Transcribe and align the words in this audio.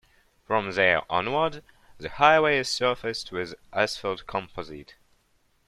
From 0.47 0.71
there 0.71 1.03
onwards, 1.11 1.59
the 1.99 2.09
highway 2.09 2.57
is 2.57 2.67
surfaced 2.67 3.31
with 3.31 3.53
asphalt 3.71 4.25
composite. 4.25 4.95